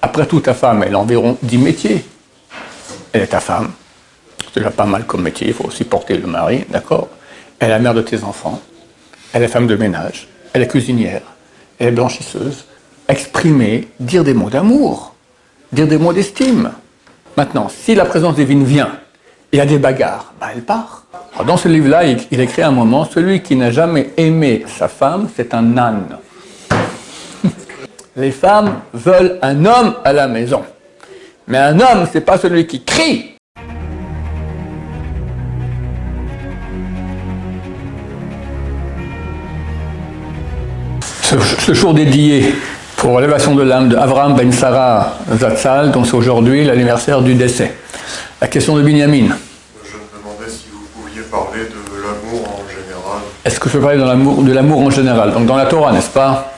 [0.00, 2.04] Après tout, ta femme, elle a environ 10 métiers.
[3.12, 3.72] Elle est ta femme.
[4.44, 7.08] C'est déjà pas mal comme métier, il faut aussi porter le mari, d'accord
[7.58, 8.60] Elle est la mère de tes enfants.
[9.32, 10.28] Elle est femme de ménage.
[10.52, 11.22] Elle est cuisinière.
[11.78, 12.64] Elle est blanchisseuse.
[13.08, 15.14] Exprimer, dire des mots d'amour,
[15.72, 16.72] dire des mots d'estime.
[17.36, 18.98] Maintenant, si la présence divine vient,
[19.52, 21.04] il y a des bagarres, bah elle part.
[21.46, 25.28] dans ce livre-là, il, il écrit un moment, celui qui n'a jamais aimé sa femme,
[25.34, 26.18] c'est un âne.
[28.18, 30.62] Les femmes veulent un homme à la maison.
[31.46, 33.36] Mais un homme, c'est pas celui qui crie.
[41.22, 42.56] Ce, jour dédié
[42.96, 47.72] pour l'élévation de l'âme de Avram Ben Sarah Zatzal, dont c'est aujourd'hui l'anniversaire du décès.
[48.40, 49.14] La question de Binyamin.
[49.14, 53.22] Je me demandais si vous pouviez parler de l'amour en général.
[53.44, 55.32] Est-ce que je peux parler de l'amour en général?
[55.32, 56.57] Donc dans la Torah, n'est-ce pas?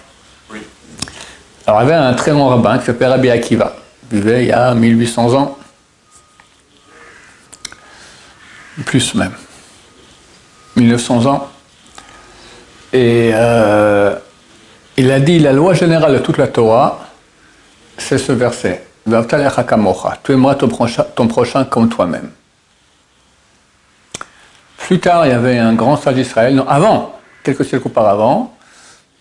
[1.71, 3.73] Alors il y avait un très grand rabbin qui s'appelait Rabbi Akiva.
[4.11, 5.57] Il vivait il y a 1800 ans.
[8.85, 9.31] Plus même.
[10.75, 11.49] 1900 ans.
[12.93, 14.17] Et euh,
[14.97, 17.07] il a dit la loi générale de toute la Torah,
[17.97, 18.85] c'est ce verset.
[20.25, 20.69] Tu aimeras ton
[21.15, 22.31] ton prochain comme toi-même.
[24.77, 28.57] Plus tard, il y avait un grand sage d'Israël, non, avant, quelques siècles auparavant,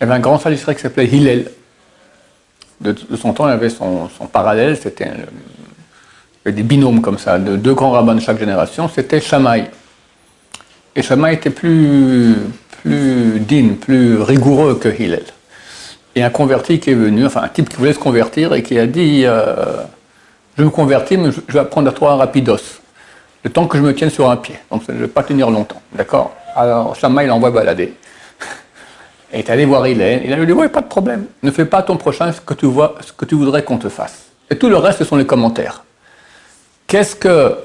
[0.00, 1.52] y avait un grand sage d'Israël qui s'appelait Hillel.
[2.80, 5.10] De, son temps, il avait son, parallèle, c'était
[6.46, 9.70] des binômes comme ça, de deux grands rabbins de chaque génération, c'était Shammai.
[10.96, 12.36] Et Shammai était plus,
[12.84, 15.24] digne, plus rigoureux que Hillel
[16.16, 18.78] et un converti qui est venu, enfin un type qui voulait se convertir et qui
[18.78, 19.82] a dit euh,
[20.58, 22.80] Je me convertis, mais je, vais apprendre à toi un rapidos.
[23.44, 24.56] Le temps que je me tienne sur un pied.
[24.70, 25.80] Donc je ne vais pas tenir longtemps.
[25.92, 26.34] D'accord?
[26.56, 27.94] Alors Shama, il l'envoie balader.
[29.32, 30.22] Est allé voir Hillel.
[30.24, 31.26] Il a lui dit Oui, pas de problème.
[31.42, 33.88] Ne fais pas ton prochain ce que tu, vois, ce que tu voudrais qu'on te
[33.88, 34.26] fasse.
[34.50, 35.84] Et tout le reste, ce sont les commentaires.
[36.86, 37.56] Qu'est-ce que,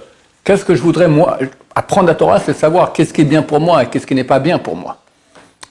[0.43, 1.39] qu'est-ce que je voudrais, moi
[1.73, 4.23] Apprendre la Torah, c'est savoir qu'est-ce qui est bien pour moi et qu'est-ce qui n'est
[4.23, 4.97] pas bien pour moi.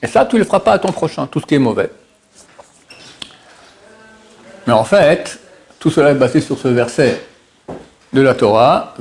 [0.01, 1.89] Et ça, tu ne le feras pas à ton prochain, tout ce qui est mauvais.
[4.67, 5.39] Mais en fait,
[5.79, 7.21] tout cela est basé sur ce verset
[8.13, 8.93] de la Torah,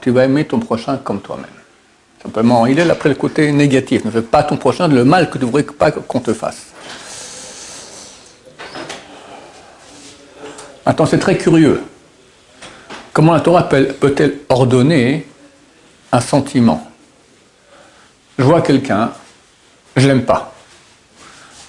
[0.00, 1.55] tu vas aimer ton prochain comme toi-même.
[2.26, 4.04] Simplement, il est après le côté négatif.
[4.04, 6.66] Ne fais pas ton prochain le mal que tu voudrais pas qu'on te fasse.
[10.84, 11.84] Maintenant, c'est très curieux.
[13.12, 15.28] Comment la Torah peut-elle ordonner
[16.10, 16.90] un sentiment?
[18.40, 19.12] Je vois quelqu'un,
[19.94, 20.52] je l'aime pas.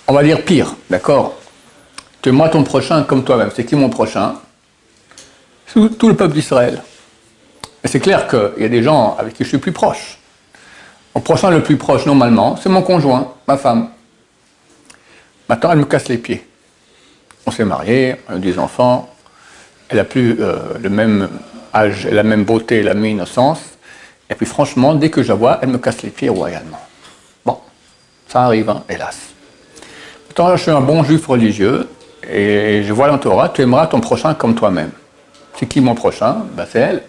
[0.08, 1.36] On va dire pire, d'accord?
[2.24, 3.52] Tu moi ton prochain comme toi-même.
[3.56, 4.34] C'est qui mon prochain?
[5.72, 6.82] Tout le peuple d'Israël.
[7.84, 10.18] Et c'est clair qu'il y a des gens avec qui je suis plus proche.
[11.18, 13.88] Mon prochain le plus proche, normalement, c'est mon conjoint, ma femme.
[15.50, 16.48] Maintenant, elle me casse les pieds.
[17.48, 19.10] On s'est mariés, on a des enfants,
[19.90, 21.28] elle a plus euh, le même
[21.74, 23.62] âge, la même beauté, la même innocence.
[24.30, 26.86] Et puis franchement, dès que je la vois, elle me casse les pieds royalement.
[27.44, 27.58] Bon,
[28.28, 29.18] ça arrive, hein, hélas.
[30.28, 31.90] Pourtant, je suis un bon juif religieux,
[32.30, 34.92] et je vois dans Torah, tu aimeras ton prochain comme toi-même.
[35.58, 36.46] C'est qui mon prochain?
[36.56, 37.04] Ben, C'est elle.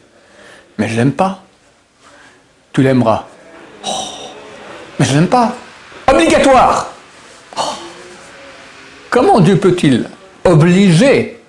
[0.79, 1.43] Mais je l'aime pas.
[2.73, 3.27] Tu l'aimeras.
[4.98, 5.54] Mais je l'aime pas.
[6.10, 6.92] Obligatoire.
[7.56, 7.60] Oh.
[9.10, 10.09] Comment Dieu peut-il
[10.44, 11.41] obliger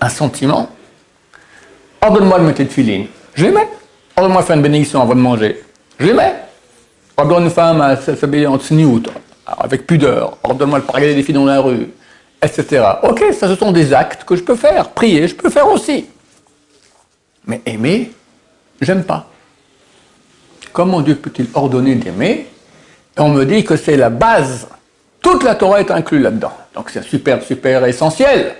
[0.00, 0.70] un sentiment
[2.00, 3.06] Ordonne-moi de mettre de filine.
[3.34, 3.46] Je.
[4.16, 5.62] Ordonne-moi de faire une bénédiction avant de manger.
[5.98, 6.34] Je l'aimais.
[7.16, 9.04] Ordonne une femme à s'habiller en tsniout,
[9.46, 10.36] avec pudeur.
[10.42, 11.88] Ordonne-moi de parler des filles dans la rue
[12.44, 12.84] etc.
[13.02, 14.90] Ok, ça ce sont des actes que je peux faire.
[14.90, 16.06] Prier, je peux faire aussi.
[17.46, 18.12] Mais aimer,
[18.80, 19.28] j'aime pas.
[20.72, 22.46] Comment Dieu peut-il ordonner d'aimer
[23.18, 24.68] on me dit que c'est la base.
[25.20, 26.52] Toute la Torah est inclue là-dedans.
[26.74, 28.56] Donc c'est super, super essentiel.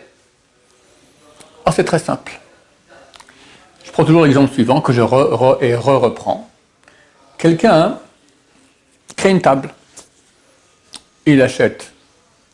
[1.67, 2.33] Oh, c'est très simple.
[3.85, 6.49] Je prends toujours l'exemple suivant que je re, et re-reprends.
[7.39, 7.99] Quelqu'un
[9.17, 9.71] crée une table.
[11.27, 11.93] Il achète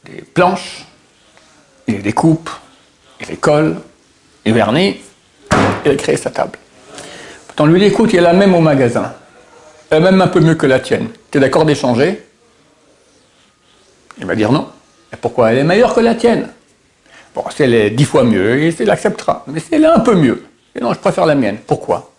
[0.04, 0.84] des planches,
[1.86, 2.50] il découpe,
[3.20, 3.80] il les colle,
[4.44, 5.00] il vernit,
[5.84, 6.58] il crée sa table.
[7.46, 9.12] Pourtant, lui dit, écoute, il y a la même au magasin.
[9.90, 11.08] Est même un peu mieux que la tienne.
[11.30, 12.24] Tu es d'accord d'échanger?
[14.18, 14.68] Il va dire non.
[15.12, 16.48] Et pourquoi Elle est meilleure que la tienne?
[17.34, 19.44] Bon, si elle est dix fois mieux, il l'acceptera.
[19.46, 20.44] Mais si elle est un peu mieux,
[20.74, 21.58] et non, je préfère la mienne.
[21.66, 22.12] Pourquoi?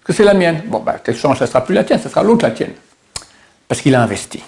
[0.00, 0.62] Parce que c'est la mienne.
[0.66, 2.72] Bon, ben, tu échanges, ça ne sera plus la tienne, ça sera l'autre la tienne.
[3.66, 4.42] Parce qu'il a investi.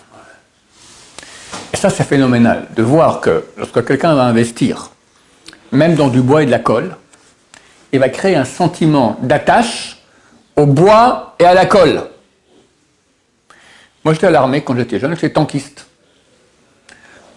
[1.73, 4.91] Et ça, c'est phénoménal de voir que lorsque quelqu'un va investir,
[5.73, 6.97] même dans du bois et de la colle,
[7.93, 9.99] il va créer un sentiment d'attache
[10.56, 12.03] au bois et à la colle.
[14.05, 15.87] Moi, j'étais à l'armée quand j'étais jeune, j'étais tankiste.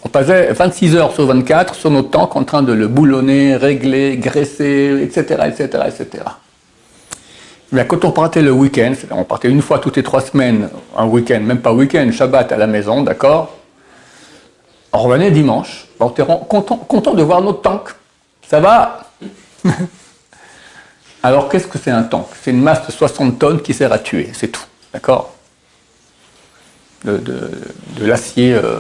[0.03, 4.17] On passait 26 heures sur 24 sur nos tanks en train de le boulonner, régler,
[4.17, 6.23] graisser, etc., etc., etc.
[7.71, 11.05] Mais quand on partait le week-end, on partait une fois toutes les trois semaines, un
[11.05, 13.57] week-end, même pas week-end, Shabbat à la maison, d'accord
[14.93, 17.89] On revenait dimanche, on était content, content de voir notre tank.
[18.47, 19.09] Ça va?
[21.23, 22.27] Alors qu'est-ce que c'est un tank?
[22.41, 25.36] C'est une masse de 60 tonnes qui sert à tuer, c'est tout, d'accord?
[27.07, 27.49] De,
[28.01, 28.79] l'acier euh,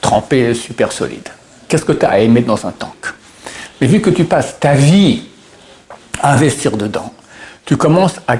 [0.00, 1.28] trempé super solide.
[1.68, 3.14] Qu'est-ce que tu as à aimer dans un tank?
[3.80, 5.22] Mais vu que tu passes ta vie
[6.20, 7.12] à investir dedans,
[7.64, 8.38] tu commences à,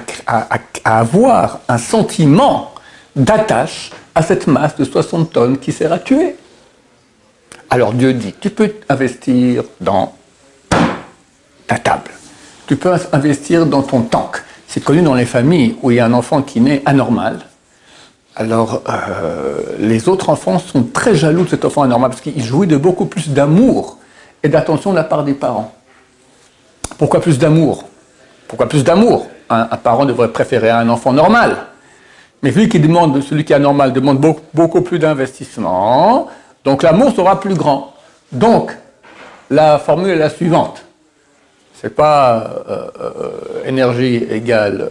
[0.85, 2.75] avoir un sentiment
[3.17, 6.37] d'attache à cette masse de 60 tonnes qui sert à tuer.
[7.71, 10.15] Alors Dieu dit, tu peux investir dans
[11.67, 12.11] ta table,
[12.67, 14.43] tu peux investir dans ton tank.
[14.67, 17.41] C'est connu dans les familles où il y a un enfant qui naît anormal.
[18.37, 22.67] Alors euh, les autres enfants sont très jaloux de cet enfant anormal parce qu'il jouit
[22.67, 23.99] de beaucoup plus d'amour
[24.43, 25.75] et d'attention de la part des parents.
[26.97, 27.85] Pourquoi plus d'amour?
[28.47, 29.27] Pourquoi plus d'amour?
[29.49, 31.57] Un, parent devrait préférer un enfant normal.
[32.43, 32.79] Mais celui qui
[33.53, 34.21] est anormal demande
[34.55, 36.29] beaucoup, plus d'investissement,
[36.65, 37.93] donc l'amour sera plus grand.
[38.31, 38.77] Donc,
[39.51, 40.85] la formule est la suivante.
[41.75, 43.31] Ce n'est pas euh, euh,
[43.67, 44.89] énergie égale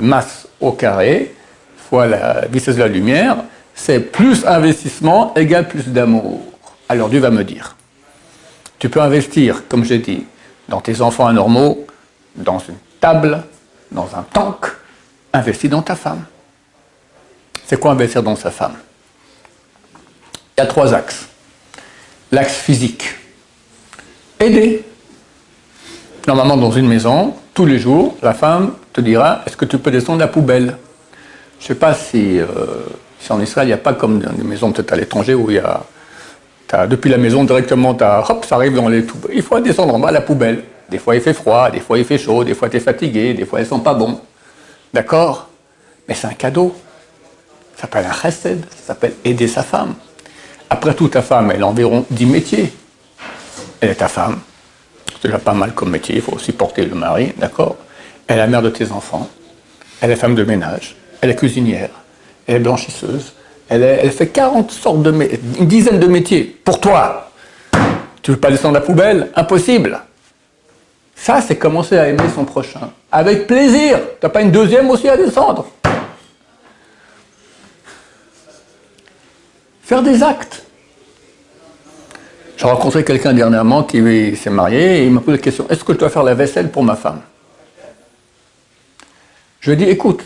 [0.00, 1.32] masse au carré
[1.92, 3.36] fois la vitesse de la lumière,
[3.74, 6.40] c'est plus investissement égale plus d'amour.
[6.88, 7.76] Alors Dieu va me dire,
[8.78, 10.24] tu peux investir, comme j'ai dit,
[10.70, 11.86] dans tes enfants anormaux,
[12.34, 13.42] dans une table,
[13.90, 14.68] dans un tank,
[15.34, 16.24] investis dans ta femme.
[17.66, 18.76] C'est quoi investir dans sa femme?
[20.56, 21.26] Il y a trois axes.
[22.30, 23.04] L'axe physique.
[24.40, 24.82] Aider.
[26.26, 29.90] Normalement, dans une maison, tous les jours, la femme te dira Est-ce que tu peux
[29.90, 30.78] descendre la poubelle?
[31.62, 32.46] Je ne sais pas si, euh,
[33.20, 35.48] si, en Israël, il n'y a pas comme dans des maisons peut-être à l'étranger où
[35.48, 35.84] il y a
[36.88, 39.36] depuis la maison directement, hop, ça arrive dans les poubelles.
[39.36, 40.64] Il faut descendre en bas la poubelle.
[40.88, 43.34] Des fois il fait froid, des fois il fait chaud, des fois tu es fatigué,
[43.34, 44.20] des fois elles sont pas bons.
[44.92, 45.50] D'accord?
[46.08, 46.74] Mais c'est un cadeau.
[47.76, 49.94] Ça s'appelle un chesed, ça s'appelle aider sa femme.
[50.68, 52.72] Après tout, ta femme, elle a environ 10 métiers.
[53.80, 54.40] Elle est ta femme.
[55.12, 57.76] C'est déjà pas mal comme métier, il faut aussi porter le mari, d'accord?
[58.26, 59.28] Elle est la mère de tes enfants.
[60.00, 60.96] Elle est femme de ménage.
[61.22, 61.90] Elle est cuisinière.
[62.46, 63.32] Elle est blanchisseuse.
[63.68, 65.12] Elle, fait 40 sortes de
[65.58, 67.30] une dizaine de métiers pour toi.
[68.20, 69.30] Tu veux pas descendre la poubelle?
[69.34, 70.00] Impossible.
[71.14, 72.90] Ça, c'est commencer à aimer son prochain.
[73.10, 73.98] Avec plaisir.
[74.20, 75.66] Tu n'as pas une deuxième aussi à descendre?
[79.82, 80.64] Faire des actes.
[82.56, 85.92] J'ai rencontré quelqu'un dernièrement qui s'est marié et il m'a posé la question est-ce que
[85.94, 87.20] je dois faire la vaisselle pour ma femme?
[89.60, 90.24] Je lui ai dit écoute,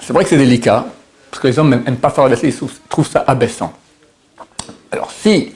[0.00, 0.86] c'est vrai que c'est délicat,
[1.30, 3.72] parce que les hommes n'aiment pas faire la vaisselle, ils trouvent ça abaissant.
[4.90, 5.54] Alors si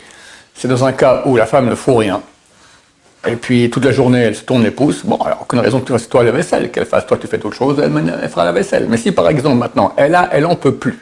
[0.55, 2.23] c'est dans un cas où la femme ne fout rien,
[3.26, 5.87] et puis toute la journée elle se tourne les pouces, bon, alors aucune raison que
[5.87, 8.52] tu fasses toi la vaisselle, qu'elle fasse toi tu fais autre chose, elle, fera la
[8.52, 8.87] vaisselle.
[8.88, 10.99] Mais si par exemple maintenant elle a, elle en peut plus,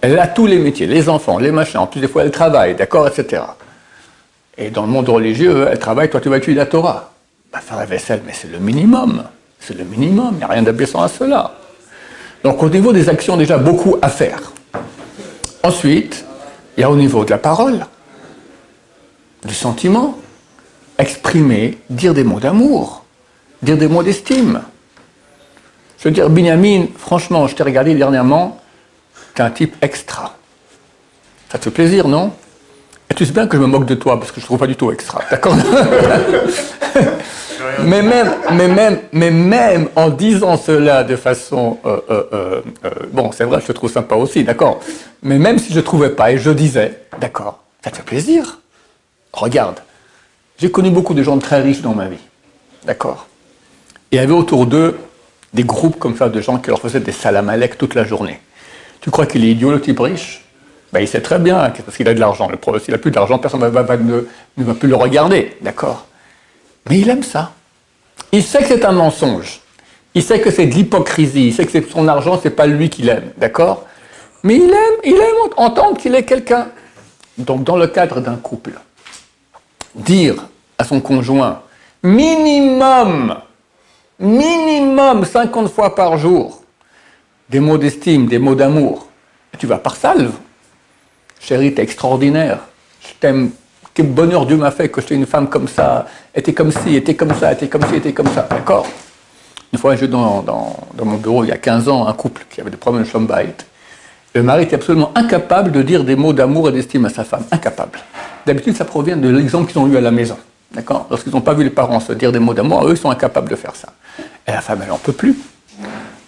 [0.00, 2.74] elle a tous les métiers, les enfants, les machins, en plus des fois elle travaille,
[2.74, 3.42] d'accord, etc.
[4.58, 7.12] Et dans le monde religieux, elle travaille, toi tu vas étudier la Torah.
[7.52, 9.24] Bah, faire la vaisselle, mais c'est le minimum.
[9.60, 11.52] C'est le minimum, il n'y a rien d'abaissant à cela.
[12.44, 14.52] Donc au niveau des actions, déjà beaucoup à faire.
[15.62, 16.24] Ensuite,
[16.76, 17.86] il y a au niveau de la parole,
[19.44, 20.18] du sentiment,
[20.98, 23.04] exprimer, dire des mots d'amour,
[23.62, 24.62] dire des mots d'estime.
[25.98, 28.60] Je veux dire, Binyamin, franchement, je t'ai regardé dernièrement,
[29.34, 30.36] tu es un type extra.
[31.50, 32.32] Ça te fait plaisir, non?
[33.08, 34.58] Et tu sais bien que je me moque de toi, parce que je ne trouve
[34.58, 35.54] pas du tout extra, d'accord?
[37.84, 41.78] mais même, en disant cela de façon...
[41.84, 44.80] Euh, euh, euh, bon, c'est vrai, je te trouve sympa aussi, d'accord.
[45.22, 48.60] Mais même si je trouvais pas et je disais, d'accord, ça te fait plaisir.
[49.32, 49.80] Regarde,
[50.58, 52.22] j'ai connu beaucoup de gens très riches dans ma vie,
[52.84, 53.26] d'accord.
[54.10, 54.98] Et il y avait autour d'eux
[55.54, 58.40] des groupes comme ça de gens qui leur faisaient des salamalek toute la journée.
[59.00, 60.44] Tu crois qu'il est idiot le type riche?
[60.92, 62.48] Ben, Il sait très bien, parce qu'il a de l'argent.
[62.50, 66.06] Le s'il n'a plus d'argent, personne ne va plus le regarder, d'accord
[66.88, 67.52] Mais il aime ça.
[68.32, 69.60] Il sait que c'est un mensonge.
[70.14, 71.48] Il sait que c'est de l'hypocrisie.
[71.48, 73.32] Il sait que son argent, c'est pas lui qui l'aime.
[73.36, 73.86] D'accord?
[74.42, 76.68] Mais il aime, il aime entendre qu'il est quelqu'un.
[77.38, 78.72] Donc, dans le cadre d'un couple,
[79.94, 80.46] dire
[80.78, 81.62] à son conjoint,
[82.02, 83.36] minimum,
[84.18, 86.62] minimum 50 fois par jour,
[87.48, 89.06] des mots d'estime, des mots d'amour,
[89.58, 90.32] tu vas par salve.
[91.40, 92.60] Chérie, t'es extraordinaire.
[93.00, 93.50] Je t'aime
[93.94, 97.14] quel bonheur Dieu m'a fait que j'étais une femme comme ça, était comme ci, était
[97.14, 98.46] comme ça, était comme ci, était comme ça.
[98.50, 98.86] D'accord
[99.72, 102.60] Une fois, j'ai dans, dans, mon bureau, il y a 15 ans, un couple qui
[102.60, 103.54] avait des problèmes de chambait.
[104.34, 107.44] Le mari est absolument incapable de dire des mots d'amour et d'estime à sa femme.
[107.50, 107.98] Incapable.
[108.46, 110.38] D'habitude, ça provient de l'exemple qu'ils ont eu à la maison.
[110.72, 113.10] D'accord Lorsqu'ils n'ont pas vu les parents se dire des mots d'amour, eux, ils sont
[113.10, 113.92] incapables de faire ça.
[114.46, 115.36] Et la femme, elle n'en peut plus.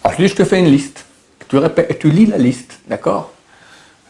[0.03, 1.07] Alors je dis, je te fais une liste.
[1.49, 2.79] Tu répètes, tu lis la liste.
[2.89, 3.34] D'accord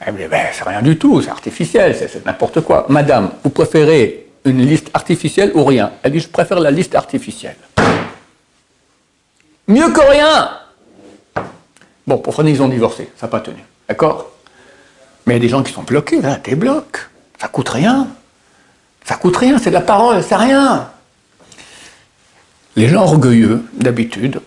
[0.06, 2.86] Elle me dit, c'est rien du tout, c'est artificiel, c'est n'importe quoi.
[2.88, 5.92] Madame, vous préférez une liste artificielle ou rien?
[6.02, 7.56] Elle dit, je préfère la liste artificielle.
[9.66, 10.50] Mieux que rien
[12.06, 13.64] Bon, pour finir, ils ont divorcé, ça n'a pas tenu.
[13.88, 14.30] D'accord?
[15.24, 17.00] Mais il y a des gens qui sont bloqués, là, t'es bloqué.
[17.40, 18.08] Ça coûte rien.
[19.04, 20.90] Ça coûte rien, c'est de la parole, c'est rien.
[22.76, 24.40] Les gens orgueilleux, d'habitude,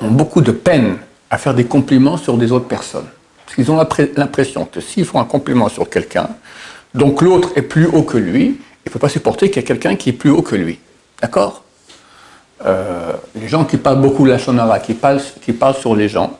[0.00, 0.98] ont beaucoup de peine
[1.30, 3.08] à faire des compliments sur des autres personnes.
[3.48, 3.78] Parce qu'ils ont
[4.16, 6.28] l'impression que s'ils font un compliment sur quelqu'un,
[6.94, 9.66] donc l'autre est plus haut que lui, il ne peut pas supporter qu'il y ait
[9.66, 10.78] quelqu'un qui est plus haut que lui.
[11.22, 11.62] D'accord?
[12.66, 16.38] Euh, Les gens qui parlent beaucoup la shonara, qui parlent, qui parlent sur les gens,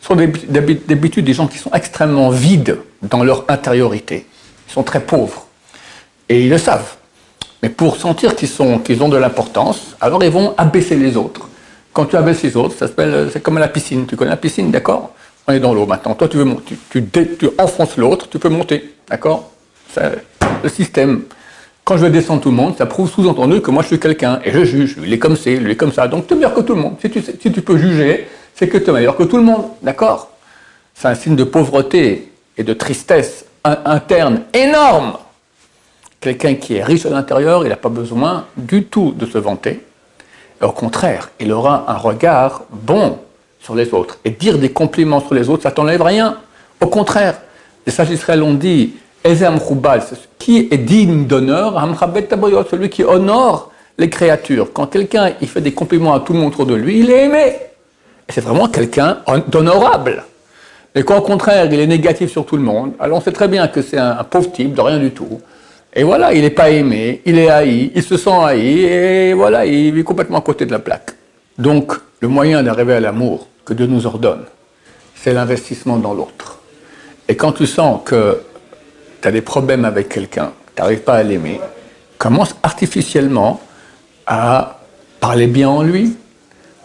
[0.00, 4.24] sont d'habitude des gens qui sont extrêmement vides dans leur intériorité.
[4.68, 5.48] Ils sont très pauvres.
[6.28, 6.94] Et ils le savent.
[7.64, 8.50] Mais pour sentir qu'ils
[8.84, 11.48] qu'ils ont de l'importance, alors ils vont abaisser les autres.
[11.92, 14.06] Quand tu abaisses les autres, ça s'appelle, c'est comme la piscine.
[14.06, 15.10] Tu connais la piscine, d'accord?
[15.46, 16.14] On est dans l'eau maintenant.
[16.14, 16.76] Toi, tu veux monter.
[16.90, 17.04] Tu,
[17.38, 19.50] tu, enfonces l'autre, tu peux monter, d'accord?
[19.96, 21.24] Le système.
[21.84, 24.40] Quand je vais descendre tout le monde, ça prouve sous-entendu que moi je suis quelqu'un
[24.42, 24.96] et je juge.
[24.96, 26.08] Lui, il est comme c'est, lui, est comme ça.
[26.08, 26.96] Donc tu es meilleur que tout le monde.
[27.00, 29.66] Si tu, si tu peux juger, c'est que tu es meilleur que tout le monde,
[29.82, 30.30] d'accord?
[30.94, 35.18] C'est un signe de pauvreté et de tristesse interne énorme.
[36.20, 39.84] Quelqu'un qui est riche à l'intérieur, il n'a pas besoin du tout de se vanter.
[40.62, 43.18] au contraire, il aura un regard bon
[43.64, 44.18] sur les autres.
[44.24, 46.36] Et dire des compliments sur les autres, ça t'enlève rien.
[46.80, 47.40] Au contraire,
[47.86, 48.94] les sages d'Israël ont dit
[50.38, 51.82] qui est digne d'honneur,
[52.70, 54.72] celui qui honore les créatures.
[54.72, 57.24] Quand quelqu'un il fait des compliments à tout le monde autour de lui, il est
[57.24, 57.56] aimé.
[58.28, 59.18] C'est vraiment quelqu'un
[59.48, 60.24] d'honorable.
[60.94, 63.66] Et qu'au contraire, il est négatif sur tout le monde, alors on sait très bien
[63.66, 65.40] que c'est un, pauvre type de rien du tout.
[65.92, 69.66] Et voilà, il n'est pas aimé, il est haï, il se sent haï, et voilà,
[69.66, 71.12] il vit complètement à côté de la plaque.
[71.58, 74.44] Donc, le moyen d'arriver à l'amour que Dieu nous ordonne,
[75.14, 76.58] c'est l'investissement dans l'autre.
[77.28, 78.42] Et quand tu sens que
[79.22, 81.60] tu as des problèmes avec quelqu'un, tu n'arrives pas à l'aimer,
[82.18, 83.60] commence artificiellement
[84.26, 84.80] à
[85.20, 86.16] parler bien en lui,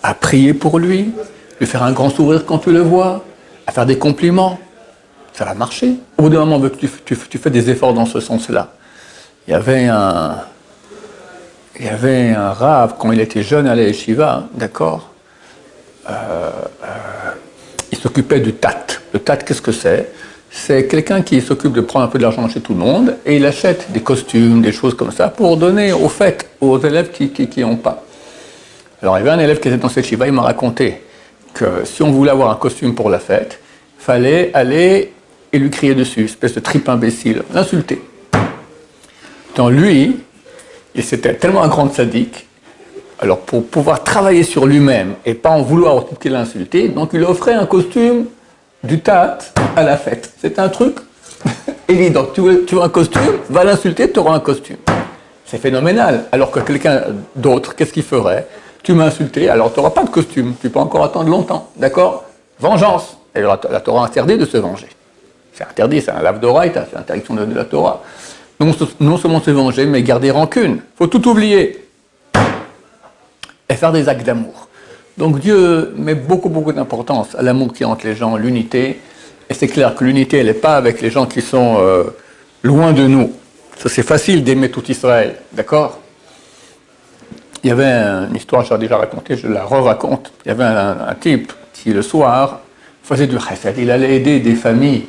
[0.03, 1.12] à prier pour lui,
[1.59, 3.24] lui faire un grand sourire quand tu le vois,
[3.67, 4.59] à faire des compliments.
[5.33, 5.95] Ça va marcher.
[6.17, 8.74] Au bout d'un moment, tu, tu, fais des efforts dans ce sens-là.
[9.48, 10.36] Il y avait un,
[11.79, 15.08] il y avait un rave quand il était jeune à l'Eshiva, d'accord?
[17.91, 18.85] Il s'occupait du tat.
[19.13, 20.11] Le tat, qu'est-ce que c'est?
[20.51, 23.35] C'est quelqu'un qui s'occupe de prendre un peu de l'argent chez tout le monde et
[23.35, 27.59] il achète des costumes, des choses comme ça pour donner au fait aux élèves qui
[27.61, 28.03] n'ont pas.
[29.01, 31.03] Alors il y avait un élève qui était dans cette shiva, il m'a raconté
[31.53, 33.59] que si on voulait avoir un costume pour la fête,
[33.97, 35.13] fallait aller
[35.53, 38.01] et lui crier dessus, espèce de tripe imbécile, l'insulter.
[39.55, 40.17] Donc lui,
[40.95, 42.47] il c'était tellement un grand sadique,
[43.21, 47.53] alors pour pouvoir travailler sur lui-même et pas en vouloir qu'il l'insulter, donc il offrait
[47.53, 48.25] un costume
[48.83, 49.39] du tat
[49.75, 50.33] à la fête.
[50.39, 50.95] C'est un truc
[51.88, 52.27] évident.
[52.33, 54.77] Tu veux, tu veux un costume, va l'insulter, tu auras un costume.
[55.45, 56.25] C'est phénoménal.
[56.31, 57.01] Alors que quelqu'un
[57.35, 58.47] d'autre, qu'est-ce qu'il ferait?
[58.83, 62.23] Tu m'as insulté, alors tu n'auras pas de costume, tu peux encore attendre longtemps, d'accord?
[62.59, 63.17] Vengeance.
[63.35, 64.88] Et la, Torah interdit de se venger.
[65.53, 68.01] C'est interdit, c'est un lave c'est l'interdiction de, la Torah.
[68.59, 70.79] Non, non seulement se venger, mais garder rancune.
[70.97, 71.88] faut tout oublier.
[73.69, 74.67] Et faire des actes d'amour.
[75.17, 78.99] Donc Dieu met beaucoup, beaucoup d'importance à l'amour qui entre les gens, l'unité.
[79.49, 82.03] Et c'est clair que l'unité, elle n'est pas avec les gens qui sont euh,
[82.63, 83.31] loin de nous.
[83.77, 85.99] Ça, c'est facile d'aimer tout Israël, d'accord?
[87.63, 87.91] Il y avait
[88.29, 90.31] une histoire, j'ai déjà raconté, je la re-raconte.
[90.45, 92.61] Il y avait un, type qui, le soir,
[93.03, 93.77] faisait du chesed.
[93.77, 95.05] Il allait aider des familles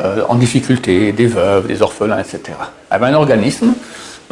[0.00, 2.40] euh, en difficulté, des veuves, des orphelins, etc.
[2.48, 3.74] Il avait un organisme,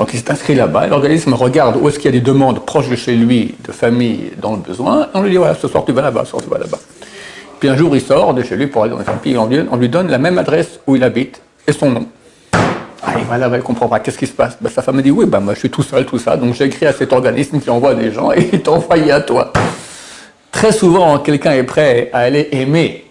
[0.00, 0.86] donc il s'est inscrit là-bas.
[0.86, 4.32] L'organisme regarde où est-ce qu'il y a des demandes proches de chez lui, de familles
[4.40, 5.08] dans le besoin.
[5.12, 6.78] on lui dit, voilà, ce soir tu vas là-bas, ce soir tu vas là-bas.
[7.58, 9.36] Puis un jour, il sort de chez lui pour aller dans les familles,
[9.70, 12.06] on lui donne la même adresse où il habite et son nom.
[13.02, 14.00] Ah, et voilà, elle comprend pas.
[14.00, 14.56] Qu'est-ce qui se passe?
[14.58, 16.34] Ben, Sa femme me dit Oui, ben, moi je suis tout seul, tout ça.
[16.38, 19.20] Donc j'ai écrit à cet organisme qui envoie des gens et il t'a envoyé à
[19.20, 19.52] toi.
[20.50, 23.04] Très souvent, quelqu'un est prêt à aller aimer,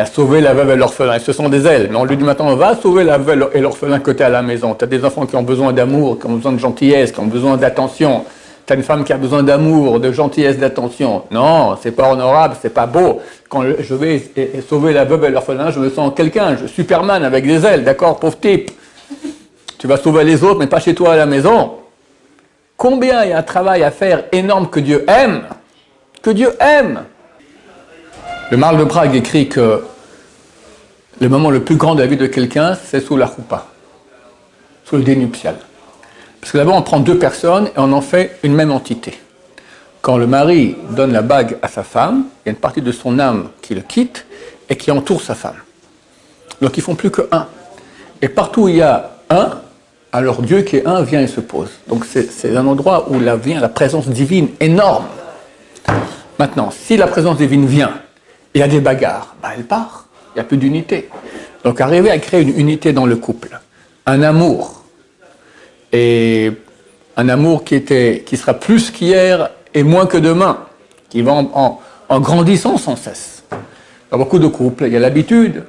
[0.00, 1.18] à sauver la veuve et l'orphelin.
[1.18, 1.88] Ce sont des ailes.
[1.90, 4.42] Mais on lui dit maintenant Va sauver la veuve et l'orphelin que tu à la
[4.42, 4.74] maison.
[4.74, 7.26] Tu as des enfants qui ont besoin d'amour, qui ont besoin de gentillesse, qui ont
[7.26, 8.24] besoin d'attention.
[8.66, 11.24] Tu as une femme qui a besoin d'amour, de gentillesse, d'attention.
[11.30, 13.20] Non, c'est pas honorable, c'est pas beau.
[13.48, 14.22] Quand je vais
[14.68, 18.18] sauver la veuve et l'orphelin, je me sens quelqu'un, je Superman avec des ailes, d'accord,
[18.18, 18.70] pauvre type?
[19.78, 21.72] Tu vas sauver les autres, mais pas chez toi à la maison.
[22.76, 25.42] Combien il y a un travail à faire énorme que Dieu aime?
[26.22, 27.00] Que Dieu aime?
[28.50, 29.84] Le Marl de Prague écrit que
[31.20, 33.68] le moment le plus grand de la vie de quelqu'un, c'est sous la choupa,
[34.84, 35.54] sous le dénuptial.
[36.40, 39.20] Parce que là-bas, on prend deux personnes et on en fait une même entité.
[40.02, 42.90] Quand le mari donne la bague à sa femme, il y a une partie de
[42.90, 44.26] son âme qui le quitte
[44.68, 45.58] et qui entoure sa femme.
[46.60, 47.46] Donc ils font plus que un.
[48.20, 49.60] Et partout où il y a un,
[50.12, 51.70] alors Dieu qui est un vient et se pose.
[51.86, 55.06] Donc c'est un endroit où vient la présence divine énorme.
[56.40, 57.92] Maintenant, si la présence divine vient,
[58.54, 60.06] il y a des bagarres, bah, elle part.
[60.32, 61.08] Il n'y a plus d'unité.
[61.64, 63.60] Donc arriver à créer une unité dans le couple,
[64.06, 64.84] un amour,
[65.92, 66.52] et
[67.16, 70.64] un amour qui, était, qui sera plus qu'hier et moins que demain,
[71.08, 73.44] qui va en, grandissant sans cesse.
[74.10, 75.64] Dans beaucoup de couples, il y a l'habitude,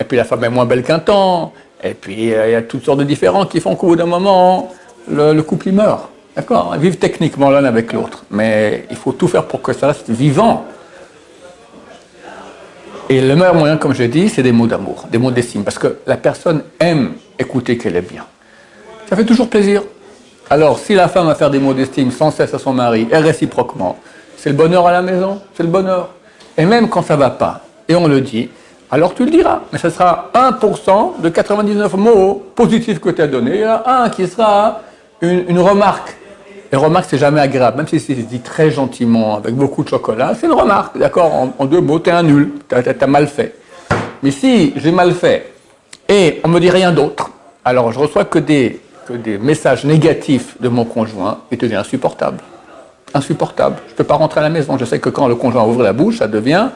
[0.00, 2.62] et puis la femme est moins belle qu'un temps, et puis euh, il y a
[2.62, 4.72] toutes sortes de différents qui font qu'au bout d'un moment,
[5.10, 6.08] le, couple il meurt.
[6.36, 6.72] D'accord?
[6.74, 10.10] Ils vivent techniquement l'un avec l'autre, mais il faut tout faire pour que ça reste
[10.10, 10.66] vivant.
[13.10, 15.78] Et le meilleur moyen, comme je dis, c'est des mots d'amour, des mots d'estime, parce
[15.78, 18.24] que la personne aime écouter qu'elle est bien.
[19.08, 19.82] Ça fait toujours plaisir.
[20.50, 23.16] Alors, si la femme va faire des mots d'estime sans cesse à son mari, et
[23.16, 23.96] réciproquement,
[24.36, 26.10] c'est le bonheur à la maison, c'est le bonheur.
[26.56, 28.50] Et même quand ça ne va pas, et on le dit,
[28.90, 29.60] alors tu le diras.
[29.72, 33.56] Mais ce sera 1% de 99 mots positifs que tu as donnés.
[33.56, 34.80] Il y en a un qui sera
[35.20, 36.16] une, remarque.
[36.70, 40.34] Et remarque, c'est jamais agréable, même si c'est dit très gentiment, avec beaucoup de chocolat,
[40.38, 43.54] c'est une remarque, d'accord en, deux mots, tu es un nul, tu as, mal fait.
[44.22, 45.52] Mais si j'ai mal fait
[46.08, 47.30] et on me dit rien d'autre,
[47.64, 48.80] alors je reçois que des
[49.16, 52.38] des messages négatifs de mon conjoint, il devient insupportable.
[53.14, 53.76] Insupportable.
[53.86, 54.76] Je ne peux pas rentrer à la maison.
[54.78, 56.68] Je sais que quand le conjoint ouvre la bouche, ça devient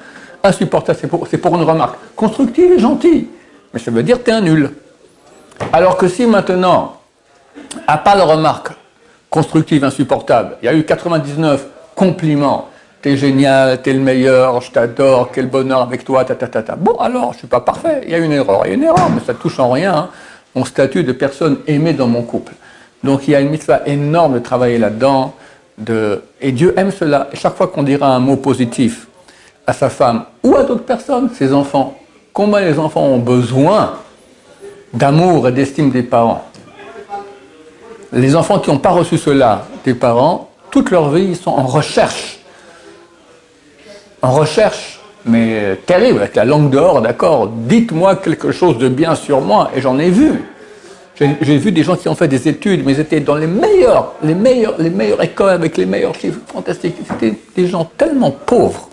[0.42, 0.98] insupportable.
[1.00, 3.28] C'est pour, pour, une remarque constructive et gentille.
[3.72, 4.70] Mais ça veut dire que tu es un nul.
[5.72, 7.00] Alors que si maintenant,
[7.86, 8.71] à part la remarque
[9.32, 12.68] constructive, insupportable, il y a eu 99 compliments,
[13.00, 16.76] t'es génial, t'es le meilleur, je t'adore, quel bonheur avec toi, ta, ta, ta, ta.
[16.76, 18.82] Bon, alors, je suis pas parfait, il y a une erreur, il y a une
[18.82, 20.10] erreur, mais ça touche en rien.
[20.54, 22.52] Mon statut de personne aimée dans mon couple.
[23.02, 25.34] Donc il y a une mitzvah énorme de travailler là-dedans.
[25.78, 26.22] De...
[26.42, 27.28] Et Dieu aime cela.
[27.32, 29.08] Et chaque fois qu'on dira un mot positif
[29.66, 31.98] à sa femme ou à d'autres personnes, ses enfants,
[32.34, 33.94] combien les enfants ont besoin
[34.92, 36.44] d'amour et d'estime des parents?
[38.12, 41.66] Les enfants qui n'ont pas reçu cela des parents, toute leur vie, ils sont en
[41.66, 42.40] recherche.
[44.20, 47.48] En recherche, mais terrible, avec la langue dehors, d'accord.
[47.48, 50.44] Dites-moi quelque chose de bien sur moi, et j'en ai vu.
[51.16, 54.12] J'ai vu des gens qui ont fait des études, mais ils étaient dans les meilleurs,
[54.22, 56.96] les meilleurs, les meilleures écoles avec les meilleurs chiffres fantastiques.
[57.08, 58.88] C'était des gens tellement pauvres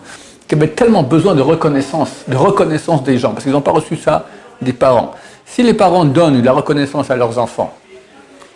[0.46, 3.96] qui avaient tellement besoin de reconnaissance, de reconnaissance des gens, parce qu'ils n'ont pas reçu
[3.96, 4.26] ça
[4.62, 5.12] des parents.
[5.44, 7.74] Si les parents donnent de la reconnaissance à leurs enfants,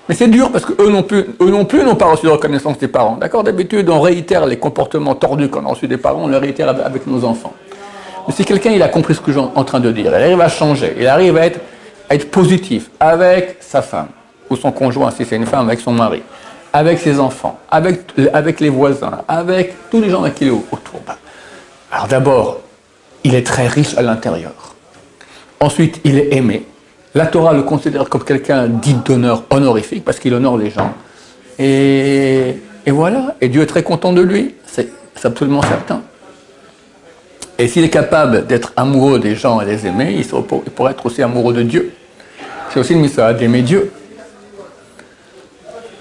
[0.08, 2.78] mais c'est dur parce qu'eux non plus, eux non plus n'ont pas reçu de reconnaissance
[2.78, 3.16] des parents.
[3.16, 6.68] D'accord D'habitude, on réitère les comportements tordus qu'on a reçus des parents, on les réitère
[6.68, 7.54] avec nos enfants.
[8.26, 10.14] Mais si quelqu'un il a compris ce que je suis en train de dire, il
[10.14, 14.08] arrive à changer, il arrive à être positif avec sa femme,
[14.50, 16.22] ou son conjoint, si c'est une femme, avec son mari,
[16.72, 20.50] avec ses enfants, avec, avec les voisins, avec tous les gens avec qui il est
[20.50, 21.00] autour.
[21.06, 21.16] Bah,
[21.90, 22.60] alors d'abord,
[23.24, 24.74] il est très riche à l'intérieur.
[25.60, 26.66] Ensuite, il est aimé.
[27.16, 30.92] La Torah le considère comme quelqu'un dit d'honneur honorifique parce qu'il honore les gens.
[31.60, 32.56] Et,
[32.88, 34.90] voilà, et Dieu est très content de lui, c'est
[35.22, 36.02] absolument certain.
[37.56, 41.22] Et s'il est capable d'être amoureux des gens et les aimer, il, pourrait être aussi
[41.22, 41.92] amoureux de Dieu.
[42.70, 43.92] C'est aussi une mission d'aimer Dieu.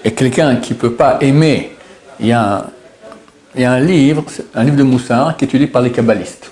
[0.04, 1.76] Et quelqu'un qui ne peut pas aimer,
[2.18, 2.64] il y, a un,
[3.54, 6.50] il y a un livre, un livre de Moussard qui est étudié par les kabbalistes.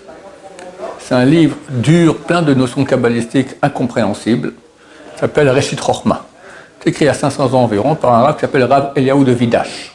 [1.12, 4.54] C'est un livre dur, plein de notions kabbalistiques incompréhensibles.
[5.20, 6.24] S'appelle Reshit Rochma.
[6.80, 9.92] C'est écrit à 500 ans environ par un rabbin qui s'appelle Rav Eliaou de Vidash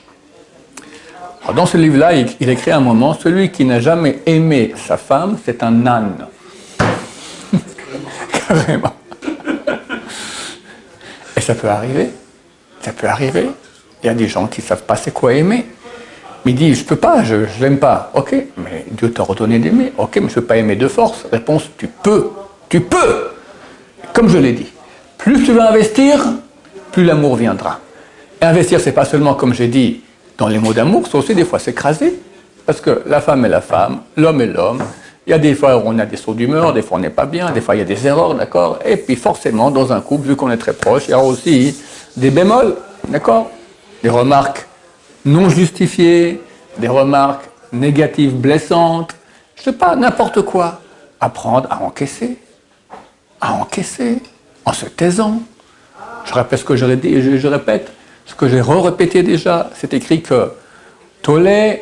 [1.56, 5.40] dans ce livre-là, il, écrit à un moment, celui qui n'a jamais aimé sa femme,
[5.44, 6.28] c'est un âne.
[11.36, 12.12] Et ça peut arriver.
[12.82, 13.50] Ça peut arriver.
[14.04, 15.66] Il y a des gens qui ne savent pas c'est quoi aimer.
[16.46, 18.12] Mais il dit, je ne peux pas, je ne l'aime pas.
[18.14, 19.92] Ok, mais Dieu t'a ordonné d'aimer.
[19.98, 21.26] Ok, mais je ne peux pas aimer de force.
[21.32, 22.30] Réponse, tu peux.
[22.70, 23.30] Tu peux.
[24.14, 24.72] Comme je l'ai dit,
[25.18, 26.20] plus tu vas investir,
[26.92, 27.80] plus l'amour viendra.
[28.42, 30.02] Et investir, c'est pas seulement, comme j'ai dit,
[30.38, 32.20] dans les mots d'amour, c'est aussi des fois s'écraser.
[32.66, 34.84] Parce que la femme est la femme, l'homme est l'homme.
[35.26, 37.10] Il y a des fois où on a des sauts d'humeur, des fois on n'est
[37.10, 40.00] pas bien, des fois il y a des erreurs, d'accord Et puis forcément, dans un
[40.02, 41.76] couple, vu qu'on est très proche, il y a aussi
[42.16, 42.76] des bémols,
[43.10, 43.52] d'accord
[44.04, 44.66] Des remarques
[45.26, 46.42] non justifiées,
[46.78, 49.16] des remarques négatives, blessantes,
[49.56, 50.82] je sais pas, n'importe quoi.
[51.20, 52.38] Apprendre à encaisser,
[53.42, 54.22] à encaisser,
[54.66, 55.42] en se taisant.
[56.26, 57.92] Je répète ce que je, je, je répète,
[58.26, 60.52] ce que j'ai re-répété déjà, c'est écrit que
[61.22, 61.82] Tolé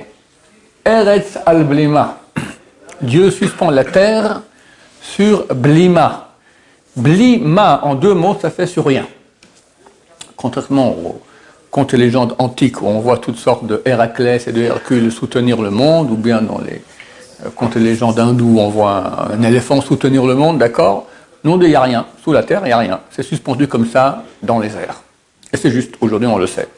[0.86, 2.20] Eretz al Blima.
[3.02, 4.42] Dieu suspend la terre
[5.02, 6.30] sur Blima.
[6.96, 9.06] Blima, en deux mots, ça fait sur rien.
[10.38, 11.22] Contrairement aux
[11.76, 15.62] contes et légendes antiques où on voit toutes sortes de Héraclès et de Hercule soutenir
[15.62, 16.82] le monde, ou bien dans les
[17.46, 21.06] euh, contes et légendes hindous, on voit un, éléphant soutenir le monde, d'accord?
[21.44, 22.06] Non, il n'y a rien.
[22.24, 23.02] Sous la terre, il n'y a rien.
[23.12, 25.02] C'est suspendu comme ça dans les airs.
[25.52, 26.70] Et c'est juste, aujourd'hui on le sait.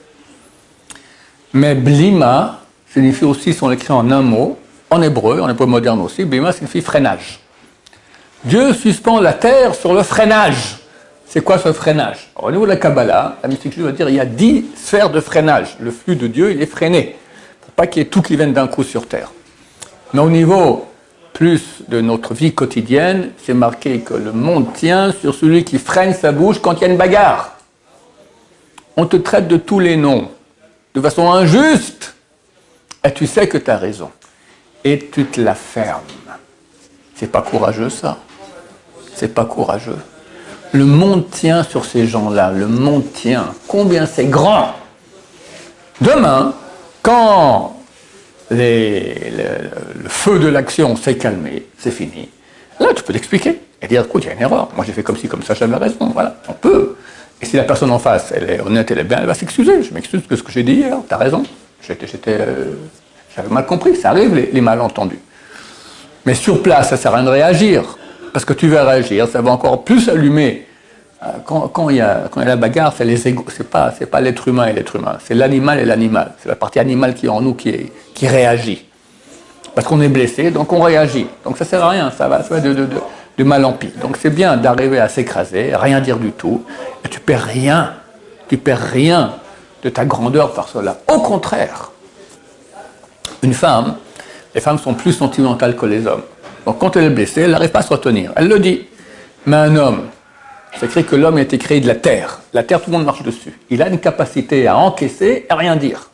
[1.53, 4.57] Mais blima signifie aussi, son écrit en un mot,
[4.89, 7.39] en hébreu, en hébreu moderne aussi, blima signifie freinage.
[8.43, 10.77] Dieu suspend la terre sur le freinage.
[11.29, 14.19] C'est quoi ce freinage Au niveau de la Kabbalah, la mystique va dire qu'il y
[14.19, 15.75] a dix sphères de freinage.
[15.79, 17.17] Le flux de Dieu, il est freiné.
[17.61, 19.31] Pour pas qu'il y ait tout qui vienne d'un coup sur terre.
[20.13, 20.87] Mais au niveau
[21.33, 26.13] plus de notre vie quotidienne, c'est marqué que le monde tient sur celui qui freine
[26.13, 27.57] sa bouche quand il y a une bagarre.
[28.95, 30.31] On te traite de tous les noms,
[30.95, 32.15] de façon injuste,
[33.03, 34.09] et tu sais que tu as raison.
[34.83, 36.01] Et tu te la fermes.
[37.15, 38.17] C'est pas courageux ça.
[39.13, 39.99] C'est pas courageux.
[40.73, 42.51] Le monde tient sur ces gens-là.
[42.51, 43.53] Le monde tient.
[43.67, 44.73] Combien c'est grand.
[46.01, 46.53] Demain,
[47.01, 47.77] quand
[48.51, 49.13] le,
[50.07, 52.29] feu de l'action s'est calmé, c'est fini.
[52.79, 54.69] Là, tu peux l'expliquer et dire, écoute, il y a une erreur.
[54.75, 56.11] Moi, j'ai fait comme ci, comme ça, j'avais raison.
[56.13, 56.95] Voilà, on peut.
[57.41, 59.83] Et si la personne en face, elle est honnête, elle est bien, elle va s'excuser.
[59.83, 60.97] Je m'excuse de ce que j'ai dit hier.
[61.07, 61.43] Tu as raison.
[61.81, 62.73] J'étais, euh,
[63.35, 63.95] j'avais mal compris.
[63.95, 65.19] Ça arrive, les malentendus.
[66.25, 67.97] Mais sur place, ça sert à rien de réagir.
[68.37, 70.67] Parce que tu vas réagir, ça va encore plus allumer.
[71.23, 73.67] Euh, quand, il, y a, quand il y a la bagarre, c'est les égos, c'est
[73.67, 76.33] pas, c'est pas l'être humain et l'être humain, c'est l'animal et l'animal.
[76.37, 77.89] C'est la partie animale qui est en nous qui,
[78.21, 78.85] réagit.
[79.73, 81.25] Parce qu'on est blessé, donc on réagit.
[81.43, 83.89] Donc ça sert à rien, ça va, ça va de, mal en pire.
[84.03, 86.63] Donc c'est bien d'arriver à s'écraser, rien dire du tout,
[87.03, 87.93] et tu perds rien,
[88.49, 89.31] tu perds rien
[89.81, 90.97] de ta grandeur par cela.
[91.11, 91.89] Au contraire,
[93.41, 93.95] une femme,
[94.53, 96.21] les femmes sont plus sentimentales que les hommes.
[96.67, 98.33] Donc quand elle est blessée, elle n'arrive pas à se retenir.
[98.35, 98.87] Elle le dit.
[99.45, 100.09] Mais un homme,
[100.77, 102.41] c'est écrit que l'homme a été créé de la terre.
[102.51, 103.57] La terre, tout le monde marche dessus.
[103.69, 106.09] Il a une capacité à encaisser et à rien dire.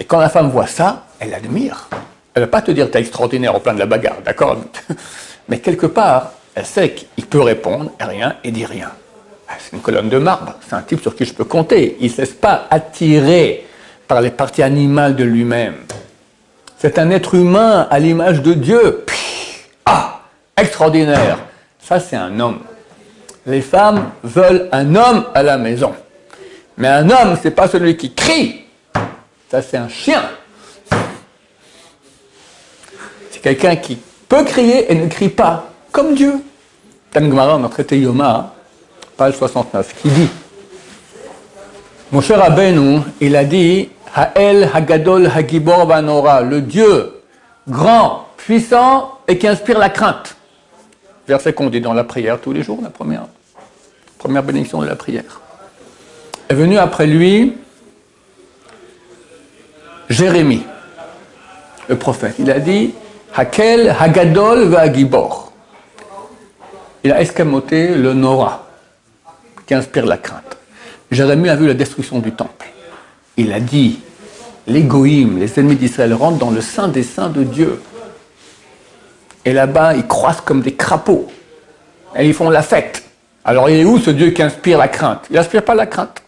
[0.00, 1.90] Et quand la femme voit ça, elle admire.
[2.32, 4.56] Elle ne va pas te dire t'es extraordinaire au plein de la bagarre, d'accord?
[5.50, 8.92] Mais quelque part, elle sait qu'il peut répondre et rien et dit rien.
[9.46, 10.54] Ah, c'est une colonne de marbre.
[10.66, 11.98] C'est un type sur qui je peux compter.
[12.00, 13.66] Il ne se laisse pas attirer
[14.08, 15.74] par les parties animales de lui-même.
[16.78, 19.04] C'est un être humain à l'image de Dieu.
[19.84, 20.20] Ah,
[20.56, 21.38] extraordinaire.
[21.80, 22.60] Ça, c'est un homme.
[23.46, 25.92] Les femmes veulent un homme à la maison.
[26.76, 28.64] Mais un homme, c'est pas celui qui crie.
[29.50, 30.22] Ça, c'est un chien.
[33.30, 36.34] C'est quelqu'un qui peut crier et ne crie pas, comme Dieu.
[37.12, 38.54] Tangmara, a traité Yoma,
[39.16, 40.28] page 69, qui dit
[42.10, 47.12] Mon cher Abenou, il a dit Ha'el Hagadol Hagibor Vanora, le Dieu
[47.68, 50.36] grand, puissant et qui inspire la crainte.
[51.26, 53.26] Verset qu'on dit dans la prière tous les jours, la première,
[54.18, 55.40] première bénédiction de la prière.
[56.48, 57.56] Est venu après lui
[60.08, 60.64] Jérémie,
[61.88, 62.34] le prophète.
[62.38, 62.92] Il a dit
[63.34, 65.52] Hakel Hagadol Vagibor.
[67.04, 68.68] Il a escamoté le Nora,
[69.66, 70.56] qui inspire la crainte.
[71.10, 72.62] Jérémie a vu la destruction du temple
[73.36, 74.00] il a dit,
[74.66, 77.80] les les ennemis d'Israël, rentrent dans le sein des saints de Dieu.
[79.44, 81.28] Et là-bas, ils croissent comme des crapauds.
[82.16, 83.02] Et ils font la fête.
[83.44, 85.26] Alors il est où ce Dieu qui inspire la crainte?
[85.30, 86.22] Il n'inspire pas la crainte.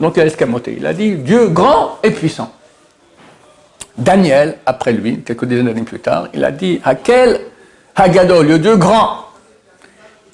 [0.00, 0.76] Donc il a escamoté.
[0.78, 2.52] Il a dit Dieu grand et puissant.
[3.96, 7.40] Daniel, après lui, quelques dizaines d'années plus tard, il a dit Hakel
[7.94, 9.24] Hagadol, le Dieu grand.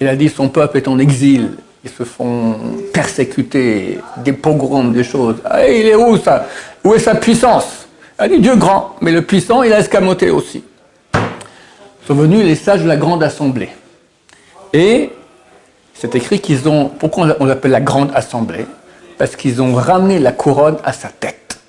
[0.00, 2.56] Il a dit son peuple est en exil ils se font
[2.92, 5.36] persécuter, des pogroms, des choses.
[5.44, 6.46] Ah, il est où ça?
[6.84, 7.86] Où est sa puissance?
[8.18, 10.62] Elle dit Dieu grand, mais le puissant, il a escamoté aussi.
[12.06, 13.70] Sont venus les sages de la grande assemblée.
[14.72, 15.10] Et
[15.94, 16.88] c'est écrit qu'ils ont.
[16.88, 18.66] Pourquoi on l'appelle la grande assemblée?
[19.18, 21.60] Parce qu'ils ont ramené la couronne à sa tête.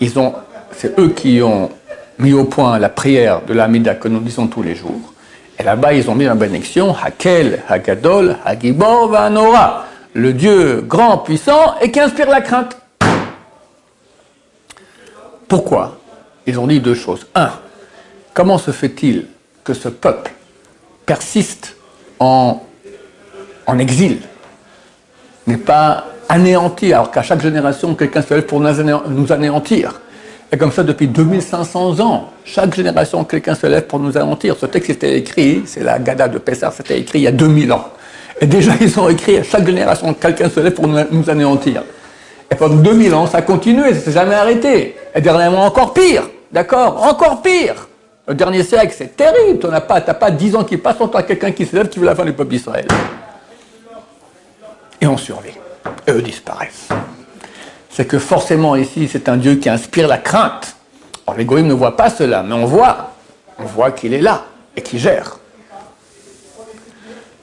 [0.00, 0.34] Ils ont.
[0.72, 1.70] C'est eux qui ont
[2.18, 5.12] mis au point la prière de l'Amida que nous disons tous les jours.
[5.58, 11.78] Et là-bas, ils ont mis la bénédiction Hakel, Hagadol, Hagibor, Vanora, le Dieu grand, puissant
[11.80, 12.76] et qui inspire la crainte.
[15.46, 15.98] Pourquoi?
[16.46, 17.26] Ils ont dit deux choses.
[17.34, 17.50] Un,
[18.34, 19.26] comment se fait-il
[19.64, 20.32] que ce peuple
[21.06, 21.76] persiste
[22.18, 22.62] en,
[23.78, 24.18] exil,
[25.46, 30.00] n'est pas anéanti, alors qu'à chaque génération, quelqu'un se lève pour nous anéantir
[30.52, 34.54] et comme ça, depuis 2500 ans, chaque génération, quelqu'un se lève pour nous anéantir.
[34.60, 37.72] Ce texte était écrit, c'est la Gada de Pessar, c'était écrit il y a 2000
[37.72, 37.88] ans.
[38.38, 41.82] Et déjà, ils ont écrit à chaque génération, quelqu'un se lève pour nous anéantir.
[42.50, 44.94] Et pendant 2000 ans, ça a continué, ça s'est jamais arrêté.
[45.14, 46.28] Et dernièrement, encore pire.
[46.52, 47.88] D'accord Encore pire.
[48.32, 49.58] Le dernier siècle, c'est terrible.
[49.58, 51.98] Tu n'as pas, pas 10 ans qui passent sans toi quelqu'un qui se lève qui
[51.98, 52.86] veut la fin du peuple d'Israël.
[55.02, 55.52] et on survit.
[56.06, 56.88] Et eux disparaissent.
[57.90, 60.76] C'est que forcément ici, c'est un Dieu qui inspire la crainte.
[61.26, 63.10] Alors les ne voit pas cela, mais on voit,
[63.58, 65.38] on voit qu'il est là et qu'il gère.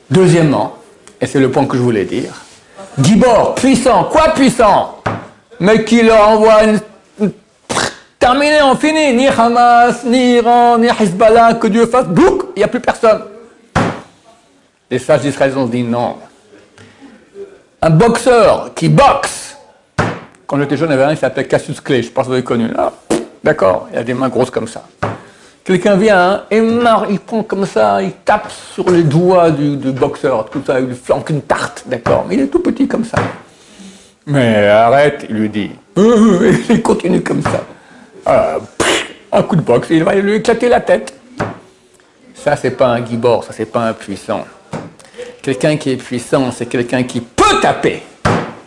[0.09, 0.77] Deuxièmement,
[1.21, 2.33] et c'est le point que je voulais dire,
[2.99, 5.03] Gibor, puissant, quoi puissant?
[5.59, 6.79] Mais qui leur envoie une...
[8.19, 9.13] Terminé, on finit.
[9.13, 13.21] Ni Hamas, ni Iran, ni Hezbollah, que Dieu fasse, bouc, il n'y a plus personne.
[14.91, 16.17] Les sages d'Israël ont dit non.
[17.81, 19.55] Un boxeur qui boxe,
[20.45, 22.33] quand j'étais jeune, il y avait un qui s'appelait Cassius Clay, je pense que vous
[22.33, 22.67] avez connu.
[22.77, 22.91] Ah,
[23.41, 24.83] d'accord, il a des mains grosses comme ça.
[25.63, 30.49] Quelqu'un vient et marre, il prend comme ça, il tape sur les doigts du, boxeur,
[30.49, 33.17] tout ça, il lui flanque une tarte, d'accord, mais il est tout petit comme ça.
[34.25, 35.71] Mais arrête, il lui dit.
[36.69, 37.63] il continue comme ça.
[38.31, 38.59] Ah,
[39.31, 41.15] un coup de boxe, il va lui éclater la tête.
[42.35, 44.45] Ça, c'est pas un gibor, ça, c'est pas un puissant.
[45.41, 48.03] Quelqu'un qui est puissant, c'est quelqu'un qui peut taper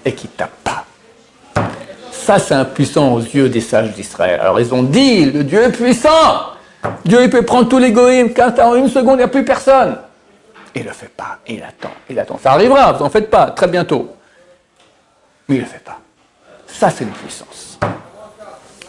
[0.04, 0.84] et qui tape pas.
[2.10, 4.40] Ça, c'est un puissant aux yeux des sages d'Israël.
[4.40, 6.54] Alors, ils ont dit, le Dieu est puissant.
[7.04, 9.96] Dieu, il peut prendre tous les goïms, en une seconde, il n'y a plus personne.
[10.74, 12.36] Il ne le fait pas, il attend, il attend.
[12.42, 14.12] Ça arrivera, vous n'en faites pas, très bientôt.
[15.46, 16.00] Mais il ne le fait pas.
[16.66, 17.78] Ça, c'est une puissance.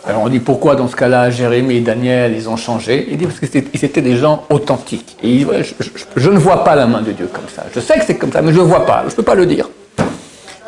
[0.05, 3.07] Alors on dit pourquoi dans ce cas-là, Jérémie et Daniel, ils ont changé?
[3.09, 5.15] Il dit parce qu'ils étaient des gens authentiques.
[5.23, 5.73] Et je,
[6.17, 7.63] je, ne vois pas la main de Dieu comme ça.
[7.73, 9.03] Je sais que c'est comme ça, mais je ne vois pas.
[9.05, 9.69] Je ne peux pas le dire.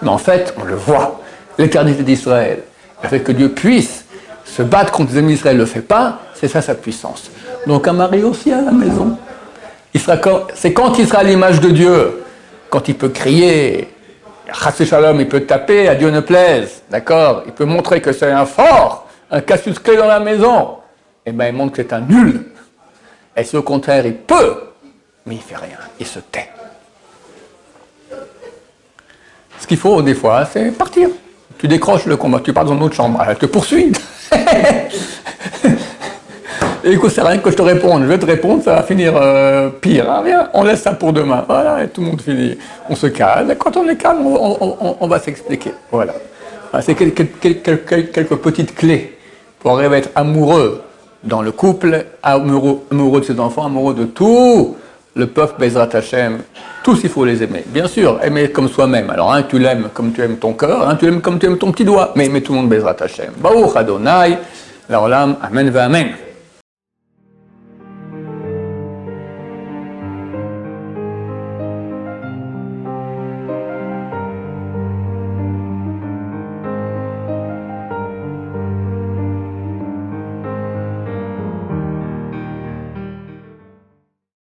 [0.02, 1.20] Mais en fait, on le voit.
[1.58, 2.64] L'éternité d'Israël,
[3.04, 4.06] le fait que Dieu puisse
[4.46, 7.30] se battre contre les ennemis d'Israël ne le fait pas, c'est ça sa puissance.
[7.68, 9.18] Donc un mari aussi à la maison.
[10.54, 12.24] C'est quand il sera à l'image de Dieu,
[12.70, 13.90] quand il peut crier,
[14.84, 17.44] Shalom, il peut taper, à Dieu ne plaise, d'accord?
[17.46, 19.05] Il peut montrer que c'est un fort,
[19.36, 20.78] un Cassius clé dans la maison.
[21.26, 22.46] Et eh bien il montre que c'est un nul.
[23.36, 24.56] Et si au contraire il peut,
[25.26, 26.50] mais il fait rien, il se tait.
[29.60, 31.10] Ce qu'il faut des fois, c'est partir.
[31.58, 33.92] Tu décroches le combat, tu pars dans une autre chambre, elle te poursuit.
[36.84, 38.04] écoute, c'est rien que je te réponde.
[38.04, 40.06] Je vais te répondre, ça va finir euh, pire.
[40.10, 41.44] Ah, viens, on laisse ça pour demain.
[41.48, 42.58] Voilà, et tout le monde finit.
[42.90, 43.54] On se calme.
[43.56, 45.74] Quand on est calme, on, va s'expliquer.
[45.92, 46.14] Voilà.
[46.82, 49.15] C'est quelques, quelques, petites clés
[49.66, 50.84] pour arriver à être amoureux
[51.24, 54.78] dans le couple, amoureux, de ses enfants, amoureux de tout
[55.16, 56.42] le peuple Bezrat Hashem.
[56.84, 57.64] Tous, il faut les aimer.
[57.66, 59.10] Bien sûr, aimer comme soi-même.
[59.10, 61.58] Alors, un, tu l'aimes comme tu aimes ton cœur, un, tu l'aimes comme tu aimes
[61.58, 62.12] ton petit doigt.
[62.16, 63.32] Mais aimer tout le monde Bezrat Hashem.
[63.38, 64.38] Baruch Adonai,
[64.88, 66.10] l'Olam, Amen, va Amen.